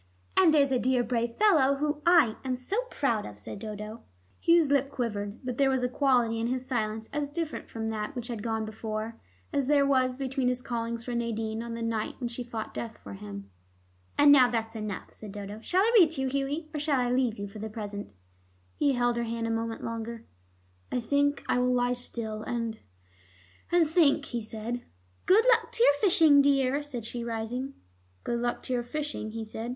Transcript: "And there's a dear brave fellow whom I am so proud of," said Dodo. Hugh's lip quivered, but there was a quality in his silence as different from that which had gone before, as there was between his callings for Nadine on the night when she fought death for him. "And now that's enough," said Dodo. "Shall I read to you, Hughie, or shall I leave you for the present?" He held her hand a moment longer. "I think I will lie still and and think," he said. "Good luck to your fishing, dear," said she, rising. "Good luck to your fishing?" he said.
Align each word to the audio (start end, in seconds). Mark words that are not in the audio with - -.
"And 0.35 0.51
there's 0.51 0.71
a 0.71 0.79
dear 0.79 1.03
brave 1.03 1.35
fellow 1.35 1.75
whom 1.75 2.01
I 2.07 2.35
am 2.43 2.55
so 2.55 2.85
proud 2.89 3.23
of," 3.23 3.37
said 3.37 3.59
Dodo. 3.59 4.01
Hugh's 4.39 4.71
lip 4.71 4.89
quivered, 4.89 5.37
but 5.45 5.59
there 5.59 5.69
was 5.69 5.83
a 5.83 5.87
quality 5.87 6.39
in 6.39 6.47
his 6.47 6.65
silence 6.65 7.07
as 7.13 7.29
different 7.29 7.69
from 7.69 7.87
that 7.89 8.15
which 8.15 8.27
had 8.27 8.41
gone 8.41 8.65
before, 8.65 9.21
as 9.53 9.67
there 9.67 9.85
was 9.85 10.17
between 10.17 10.47
his 10.47 10.63
callings 10.63 11.05
for 11.05 11.13
Nadine 11.13 11.61
on 11.61 11.75
the 11.75 11.83
night 11.83 12.15
when 12.19 12.29
she 12.29 12.43
fought 12.43 12.73
death 12.73 12.97
for 12.97 13.13
him. 13.13 13.51
"And 14.17 14.31
now 14.31 14.49
that's 14.49 14.75
enough," 14.75 15.11
said 15.13 15.33
Dodo. 15.33 15.59
"Shall 15.61 15.83
I 15.83 15.95
read 15.99 16.09
to 16.13 16.21
you, 16.21 16.27
Hughie, 16.29 16.67
or 16.73 16.79
shall 16.79 16.99
I 16.99 17.11
leave 17.11 17.37
you 17.37 17.47
for 17.47 17.59
the 17.59 17.69
present?" 17.69 18.15
He 18.77 18.93
held 18.93 19.17
her 19.17 19.23
hand 19.25 19.45
a 19.45 19.51
moment 19.51 19.83
longer. 19.83 20.25
"I 20.91 20.99
think 20.99 21.43
I 21.47 21.59
will 21.59 21.75
lie 21.75 21.93
still 21.93 22.41
and 22.41 22.79
and 23.71 23.87
think," 23.87 24.25
he 24.25 24.41
said. 24.41 24.81
"Good 25.27 25.45
luck 25.45 25.71
to 25.73 25.83
your 25.83 25.93
fishing, 25.93 26.41
dear," 26.41 26.81
said 26.81 27.05
she, 27.05 27.23
rising. 27.23 27.75
"Good 28.23 28.39
luck 28.39 28.63
to 28.63 28.73
your 28.73 28.81
fishing?" 28.81 29.33
he 29.33 29.45
said. 29.45 29.69